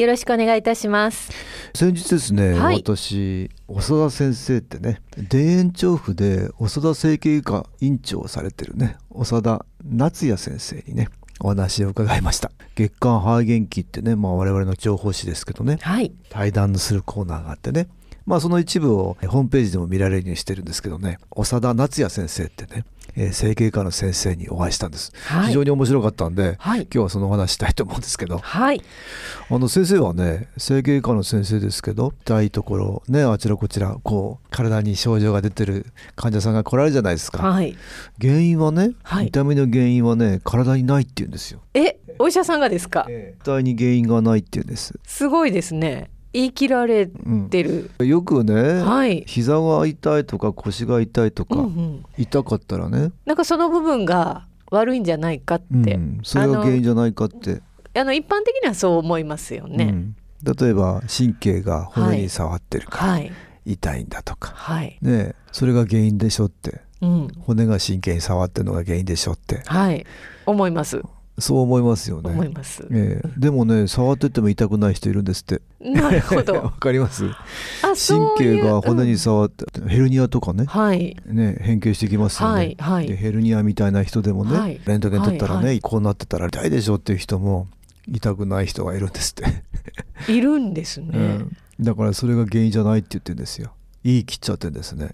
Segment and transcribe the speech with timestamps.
[0.00, 1.30] よろしくお願いいたします。
[1.74, 2.76] 先日ですね、はい。
[2.76, 11.08] 私長田先生ってね田園調布で長田整形外科院長をされてるね長田夏也先生にね
[11.40, 12.50] お話を伺いました。
[12.76, 16.12] 月刊ハーゲン期ってね、まあ、我々の情報誌ですけどねはい。
[16.30, 17.88] 対談するコーナーがあってね
[18.24, 22.84] まあその一部をホームページでも見られるようにしてるんですけどね長田夏也先生ってね、
[23.16, 25.46] えー整形科の先生にお会いしたんです、はい。
[25.48, 26.82] 非常に面白かったんで、はい。
[26.82, 28.38] 今日はそのお話したいと思うんですけど。
[28.38, 28.82] はい。
[29.48, 37.42] あの先生はね整形科の先生ですけど痛いところねあちらこちらこう体に症状が出てる患者さんが来られるじゃないですか。
[37.42, 37.76] はい。
[38.20, 39.28] 原因はね、はい。
[39.28, 41.60] 痛みの原因はね体にないって言うんですよ。
[41.74, 43.06] えお医者さんがですか？
[43.42, 49.24] 痛いに原因がないって言うんです、すごいですね言い切られうん、てる、よくね、はい。
[49.26, 52.04] 膝が痛いとか腰が痛いとか、うんうん。
[52.18, 57.62] 痛かったらね、なんかその部分が悪いんじゃないかって、うん、それが原因じゃないかって、
[57.94, 63.32] あの一般的にはそう思いますよね、うん、例えば神経が骨に触ってるからはい。
[63.66, 64.98] 痛いんだとか、はい。
[65.02, 66.80] ねそれが原因でしょって。
[67.00, 67.28] うん。
[67.40, 69.62] 骨が神経に触ってるのが原因でしょって。
[69.66, 70.06] はい。
[70.46, 71.02] 思います
[71.40, 72.30] そう思いますよね。
[72.30, 75.62] 思います、ええでもね触ってても痛くない人いるんですって。
[75.80, 77.24] なるほ わどかります？
[78.08, 82.54] 神いう経が骨にうん触って、ヘルニアとかねはいね変形してきますよね。
[82.54, 87.68] はいはいでヘルニアみたいな人でもね、はいレントゲン取ったらね、はいはこうなってたら痛いでしょっていう人も
[88.08, 90.32] 痛くない人がいるんですって。
[90.32, 93.72] いるんですね、うんだからそれが原因じゃないって言ってるんですよ。
[94.04, 95.12] 言い切っちゃってんですね。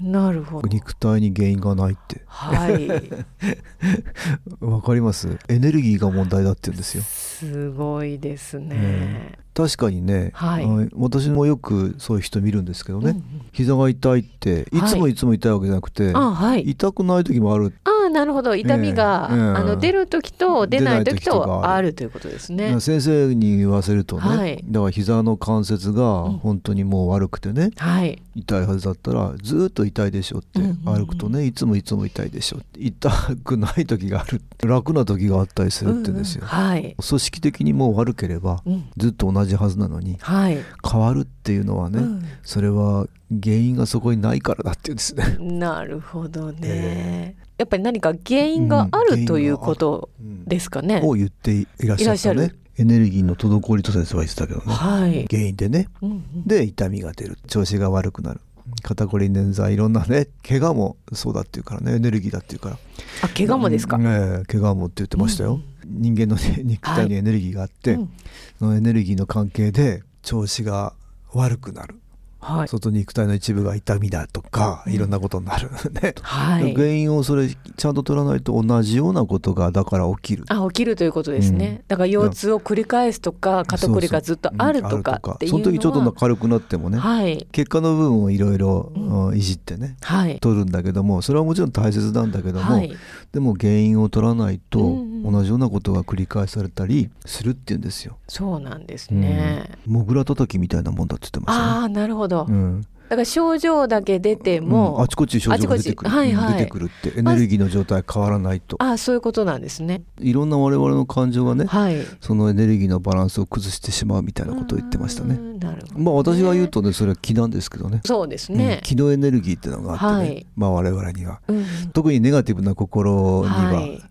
[0.00, 0.68] なるほど。
[0.68, 2.22] 肉体に原因がないって。
[2.26, 2.88] はい。
[4.60, 5.38] わかります？
[5.48, 7.02] エネルギーが問題だって言うんですよ。
[7.04, 9.38] すごいですね。
[9.54, 10.66] 確かにね、はい。
[10.94, 13.22] 私もよくそういう人見るんですけどね、うんうん。
[13.52, 16.62] 膝が痛いっていつもはいいつも痛いわけじゃなくて、あはい。
[16.70, 17.72] 痛くない時もある。
[17.84, 18.54] あなるほど。
[18.54, 19.36] 痛みが、ええ。
[19.36, 22.80] ええあの出る時と出ない時出ない時とあるということですね。
[22.80, 24.64] 先生に言わせるとね、はい。
[24.64, 26.38] だから膝の関節がうん。
[26.38, 28.22] 本当にもう悪くてね、はい。
[28.36, 31.06] 痛いはずだったらずっと痛いでしょって、うんうんうん。
[31.06, 33.10] 歩くとねいつもいつも痛いでしょって痛
[33.42, 34.40] くない時がある。
[34.64, 36.66] 楽な時があったりするって言うんですよ、うんうん。
[36.68, 36.96] はい。
[37.08, 38.84] 組織的にもう悪ければうん。
[38.96, 40.58] ずっと同じはずなのにはい。
[40.88, 42.24] 変わるっていうのはね、うん。
[42.44, 43.08] それは
[43.42, 45.36] 原因がそこにないからだっていうんですね。
[45.40, 49.20] なるほどね、 えやっぱり何か原因があうん。
[49.20, 51.00] るということうんですかね。
[51.04, 54.72] を言っていらっしゃったねエネルギーの滞りと先生は言ってたけどね。
[54.72, 55.26] はい。
[55.30, 55.88] 原因でね。
[56.02, 56.46] うんうん。
[56.46, 57.38] で痛みが出る。
[57.46, 58.40] 調子が悪くなる。
[58.82, 61.96] 肩こり捻挫いろんなね怪我もそうだっていうからね。
[61.96, 62.78] エネルギーだっていうから。
[63.22, 63.96] あ怪我もですか？
[63.96, 64.06] うん。
[64.06, 68.12] ええ怪我もって言ってましたよ、人間の、ね、肉体にエネルギーがあって、うん。
[68.58, 70.94] そのエネルギーの関係で調子が
[71.34, 72.00] 悪くなる
[72.44, 72.68] はい。
[72.68, 74.92] 外肉体の一部が痛みだとか、うん。
[74.92, 75.70] いろんなことになる。
[76.02, 76.74] ね、はい。
[76.74, 80.44] 原因をそれちゃんと取らないと同じようなことがだから起きる。
[80.48, 81.84] あ起きるということですね、うん。
[81.88, 87.46] だから腰痛を繰り返すとか肩こりがずっとあるとかっていうのは、その時ちょっと軽くなってもね、はい。
[87.50, 88.92] 結果の部分をいろいろ
[89.34, 90.38] いじってねはい。
[90.40, 92.94] 取るんだけどもそれはもちろん大切なんだけども、はい。
[93.32, 98.18] でも原因を取らないとうんうん同じようなことが繰り返されたりするっていうんですよ。
[98.28, 101.70] そうなんですね、うん、モグラ叩きみたいなもんだって言ってましたね。
[101.80, 102.82] ああなるほど、うん。
[103.08, 105.02] だから症状だけ出ても、うん。
[105.02, 106.10] あちこち症状が出てくる。
[106.10, 106.52] はいはい。
[106.54, 108.76] 出てくるってエネルギーの状態変わらないと。
[108.80, 110.02] ああそういうことなんですね。
[110.20, 111.96] いろんな我々の感情がねはい。
[112.20, 115.36] そのエネルギーのバランスを崩してしまうみたいなことを言ってましたね。
[115.36, 115.38] う。
[115.38, 118.00] んなるほどまあ私が言うとねそれは気なんですけどね。
[118.04, 120.46] そうですうんね、気のエネルギーっていうのがあってね、はい。
[120.56, 121.40] まあ我々には。
[121.48, 121.64] うん。
[121.92, 124.02] 特にネガティブな心には、はい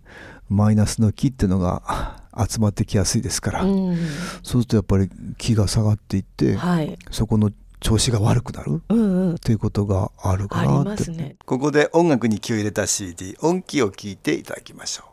[0.50, 3.98] マイナスの気っていうのが 集まってきやすいですから、うん。
[4.44, 6.98] そうするとやっぱり気が下がっていって、はい。
[7.12, 9.36] そこの調子が悪くなるうんうん。
[9.36, 10.90] っていうことがあるかなって。
[10.90, 11.36] ますね。
[11.46, 15.13] ここで音楽に気を入れた CD 音気を聞いていただきましょう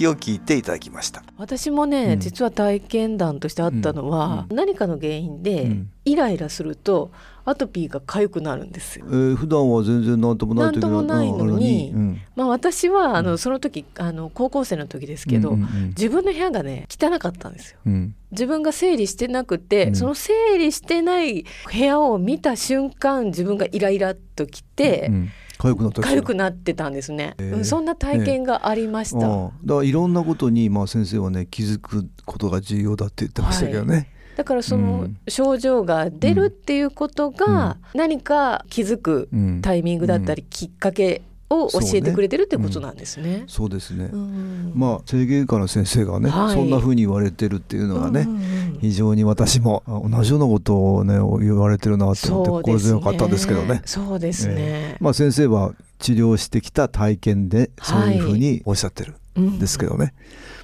[0.00, 1.22] 気を聞いていただきました。
[1.36, 2.20] 私もね、うん。
[2.20, 5.90] 実は体験談としてあったのは、何かの原因で、うん。
[6.06, 7.12] イライラすると
[7.44, 9.04] アトピーが痒くなるんですよ。
[9.08, 9.12] え。
[9.12, 13.38] ー、普段は全然何ともない時なんともないのにうんまあ私はあの、うん。
[13.38, 17.78] その時あの高校生の時ですけど、うんうん自分の部屋がね汚かったんですよ。
[17.84, 18.14] うん。
[18.30, 19.94] 自分が整理してなくて、うん。
[19.94, 25.28] その整理してない部屋を見た瞬間自分がイライラっときて、うん
[25.60, 27.50] 痒くなった痒くなってたんですね、へえ。
[27.50, 35.16] うんそんな体験がありました、ああだからいろんなことに、まあ、先生はね気づくことが重要だって言ってましたけどね、だからそうのん。
[35.28, 39.60] 症状が出るっていうことが何か気づくうん。
[39.60, 43.44] タイミングだったりきっかけを教えてくれてるってことそうねなんですね。
[43.46, 44.72] そうですね、うん。
[44.74, 46.54] まあ整形外科の先生がね、はい。
[46.54, 48.36] そんな風に言われてるっていうのがね、うんうん。
[48.36, 51.14] うん非常に私もあ同じようなことをね
[51.44, 53.82] 言われてるなと思って心強かったんですけどね。
[53.84, 54.54] そうですね。
[54.56, 54.96] え。
[55.00, 60.12] まあ先生は治療してきた体験でそういうふうにおっしゃってるうんんですけどね、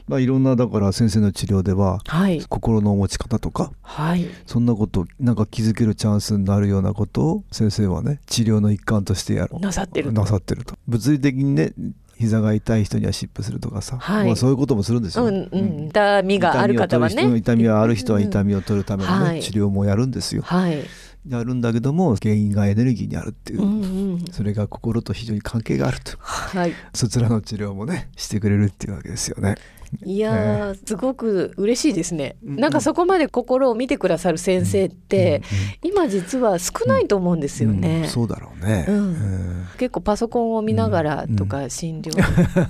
[0.09, 2.43] まあいろんなだから先生の治療でははい。
[2.49, 4.27] 心の持ち方とかはい。
[4.45, 10.75] そんなことなんか気づけるチャンスになるようなことを先生はね治療の一環としてやろうなさってるなさってると。
[10.89, 11.73] 物理的にね
[12.19, 14.27] 膝が痛い人には湿布するとかさ、はい。
[14.27, 17.37] まあ、そういうこともするんですよ、うんうん、痛みがある方はね。
[17.37, 18.49] 痛みがある人は痛み。
[18.51, 19.43] みを取るための、ねはい。
[19.43, 20.43] 治療もやるんですよ。
[20.43, 20.83] はい。
[21.29, 23.87] やるんだけども原因がエネルギーにあるっていう、うんう
[24.17, 24.25] ん。
[24.31, 26.17] それが心と非常に関係があると。
[26.19, 26.73] はい。
[26.95, 29.57] そちらの治療もねしてくれるっていうわけですよね。
[30.05, 32.37] いやー、すごく嬉しいですね。
[32.45, 35.43] うんなんかそこまで心を見てくださる先生って、
[35.83, 38.07] 今実は少ないと思うんですようんね。
[38.09, 38.97] そうだろうね、うん。
[38.97, 39.67] うん。
[39.79, 42.13] 結構パソコンを見ながらとか診療、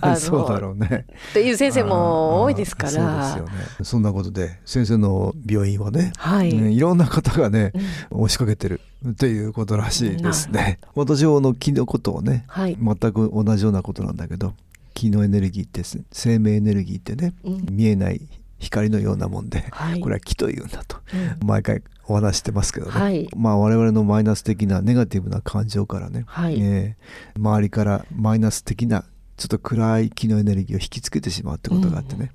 [0.01, 1.07] あの そうだろうね。
[1.31, 2.91] っていう先生も多いですから。
[2.91, 3.67] そうですよね。
[3.83, 6.53] そんなことで先生の病院はね、はい。
[6.53, 7.73] ねいろんな方がね
[8.11, 8.23] うん。
[8.23, 10.79] 押しかけてるっていうことらしいですね。
[10.95, 12.77] 私はあの気のことをねはい。
[12.81, 14.55] 全く同じようなことなんだけど
[14.95, 17.67] 気のエネルギーってす生命エネルギーってねうん。
[17.71, 18.21] 見えない
[18.59, 20.01] 光のようなもんで、はい。
[20.01, 20.97] これは気というんだと
[21.41, 21.47] うん。
[21.47, 23.29] 毎回お話してますけどね、はい。
[23.37, 26.59] まあ我々のマイナス的なネガティブな感情からね、はい。
[26.61, 29.05] えー周りからマイナス的な
[29.37, 32.33] ちょっと暗い気のエネルギーを引きつけてしまうってことがあってね、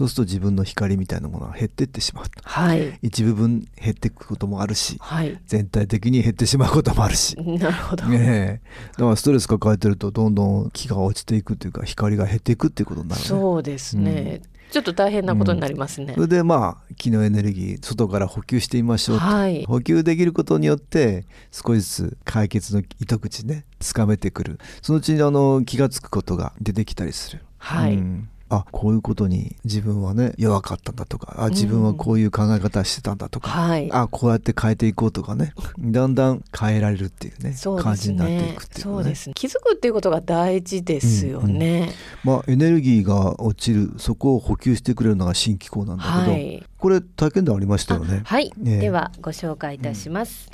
[0.00, 2.98] そうすると自分の光みたいなものが減ってってしまうはい。
[3.02, 5.38] 一部分減っていくこともあるしはい。
[5.44, 8.06] 全体的に減ってしまうこともあるし、 なるほど。
[8.06, 8.60] ねえ
[8.92, 14.40] だからストレス抱えてるとどんどん気が落ちていくというか光が減っていくっていうことになるねそうですね。
[14.70, 16.20] ちょっと大変なことになりますねそ。
[16.22, 19.66] れでまあ気のエネルギー外から補給してみましょうと、はい。
[19.66, 27.42] 補給できることによって少しずつ解決の糸口ねつかめてくるそのうちにあの気が付くことが出てきたりする。
[27.58, 27.96] はい。
[27.96, 33.90] うんあこういうことに自分はね弱かったんだとかあ自分はこういう考え方してたんだとか、はい。
[33.92, 39.28] あこうやって変えていこうとかねだんだん変えられるっていうねそうです感じになっていねくっていうそうねです。
[39.28, 41.92] ね気づくっていうことが大事ですよね、
[42.24, 46.66] まあエネルギーが落ちるそこを補給してくれるのが新機構なんだけど、はい。
[46.76, 48.22] これ体験談ありましたよね。
[48.24, 48.78] はい、ええ。
[48.78, 50.50] ではご紹介いたします、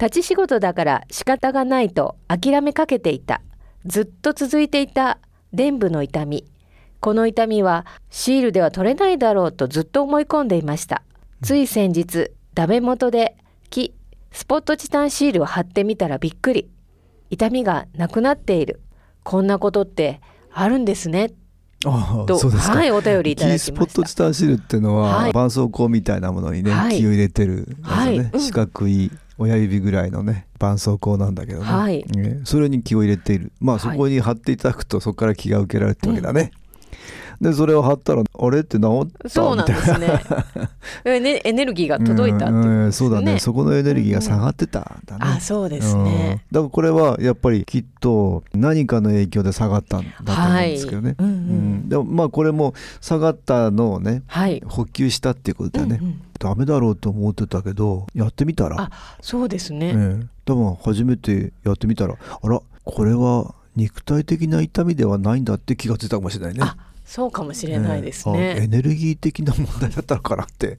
[0.00, 3.40] 立ち仕事だから仕方がないと諦めかけていた
[3.86, 5.18] ずっと続いていた
[5.52, 6.44] 臀部の痛み
[7.00, 11.02] この痛みはシールでは取れないだろうとずっと思い込んでいました。
[11.42, 13.36] つい先日ダメ元で
[13.70, 13.94] 木
[14.32, 16.70] スポットチタンシールを貼ってみたらびっくり。
[17.30, 18.80] 痛みがなくなっている。
[19.22, 20.20] こんなことって
[20.52, 21.30] あるんですね。
[21.86, 22.74] ああとそうですか。
[22.74, 23.72] はいお便りいただきました。
[23.72, 25.30] キースポットチタンシールっていうのは、はい。
[25.30, 26.98] 絆創膏みたいなものにね、はい。
[26.98, 28.18] 気を入れてるね、はい。
[28.18, 28.40] うん。
[28.40, 32.04] 四角い親指ぐらいのね絆創膏なんだけどね、はい。
[32.04, 33.52] ねそれに気を入れている。
[33.60, 33.98] まあそはい。
[33.98, 36.50] こに貼っていただくとそこから気が受けられるってわけだね、
[37.40, 40.22] でそれを貼ったらあれって治ったそうなんです ね。
[41.04, 41.20] エ
[41.52, 43.38] ネルギーが届いたってことですね、うんうんそうだね。
[43.38, 46.54] そこのエネルギーが下がってたんだね、あそうですね、うん。
[46.54, 51.28] だからこれはやっぱりきっと何かの影響で下がったんだと思うんですけどね、はい。
[51.28, 51.34] うんうん。
[51.34, 51.36] う
[51.84, 51.88] ん。
[51.88, 56.20] でもまあこれも下がったのをねはい、補給したっていうことだよね、うんうん。
[56.38, 58.76] ダメだろうと思ってたけどやってみたら？
[58.78, 58.90] あ、
[59.22, 60.26] そうですね、ええ。
[60.44, 66.60] 多分初めてやってみたらあらこれは肉体的な痛みではないんだって気がついたかもしれないね。
[67.10, 70.78] あそうかもしれないですええあエね、ネルギー的な問題だったのかなって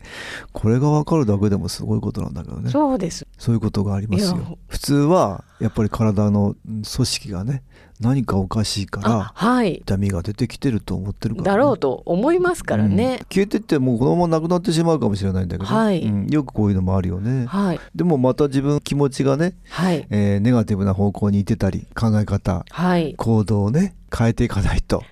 [0.54, 2.70] これが分かるだけでもすごいことなんだけどね。
[2.70, 3.28] そうです。
[3.38, 4.58] そういうことがありますよ。
[4.68, 7.64] 普通はやっぱり体のうん組織がね
[8.00, 9.76] 何かおかしいかあらはい。
[9.76, 13.18] 痛みが出てきてると思ってるから、ね、だろうと思いますからね、うん。
[13.30, 16.02] 消えてってもうこのままなくなってしまうかもしれないんだけど、はい。
[16.02, 16.28] うん。
[16.28, 17.80] よくこういうのもあるよね、はい。
[17.94, 20.08] でもまた自分気持ちがね、はい。
[20.10, 25.06] えーネガティブな方向に行ってたり考え方はい、行動をね変えていかないと、はい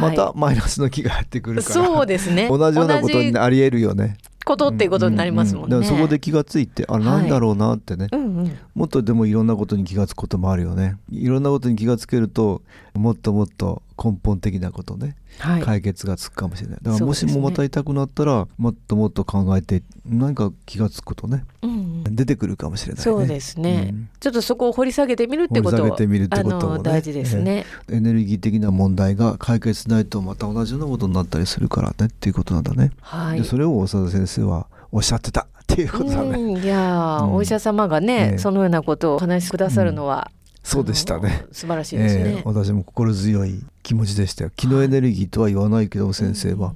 [0.00, 1.74] またマイナスの気がやってくるから。
[1.74, 2.48] そうですね。
[2.48, 4.16] 同じようなことに同じありえるよね。
[4.48, 7.04] ことっていうことになりますもんね、ううだからそこで気がついてあい。
[7.04, 8.58] なんだろうなってね、うんうん。
[8.74, 10.96] もっとでもいろんなことに気がつくこともあるよね。
[11.10, 12.62] いろんなことに気がつけると
[12.98, 15.62] もっともっと根本的なことね、はい。
[15.62, 16.78] 解決がつくかもしれない。
[16.82, 23.02] だからもしもまた痛くなったら、もっともっと考えて何か気がつくことねうん出てくるかもしれないね。
[23.02, 24.08] そうですね、うん。
[24.20, 26.82] ちょっとそこを掘り下げてみるってこと掘り下げてみるってこともね。
[26.82, 33.38] 大事ですね、エネルギー的な問題が解決しないとまた同じようなことになったりするからねっていうことなんだね、はい。
[33.40, 36.62] でそれを長田先生はおっしゃってたっていうことだね、うん。
[36.62, 37.34] いやー、うん。
[37.34, 38.38] お医者様がね、ええ。
[38.38, 40.30] そのようなことをお話しくださるのは、
[40.62, 41.44] そうでしたね。
[41.52, 44.50] 素晴らしいですね、ええ私も心強い気持ちでしたよ。
[44.56, 46.74] 気のエネルギーとは言わないけど先生は、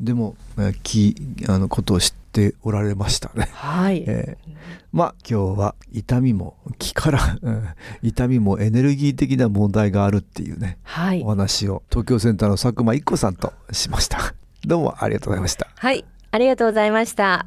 [0.00, 1.14] でも、えー気
[1.48, 3.48] あのことを知っておられましたね。
[3.52, 4.48] はい、えー
[4.90, 7.64] まあ今日は痛みも気から、うん
[8.02, 11.22] 痛みもエネルギー的な問題があるっていうねはい。
[11.22, 14.34] お話を東京センターの佐久間一子さんとしました。
[14.64, 15.68] どうもありがとうございました。
[15.76, 16.04] はい。
[16.30, 17.46] ありがとうございました